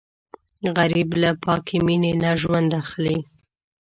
[0.75, 3.17] غریب له پاکې مینې نه ژوند اخلي